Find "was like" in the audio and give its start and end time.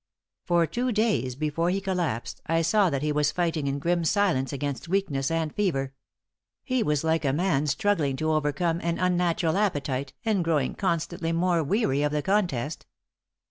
6.81-7.23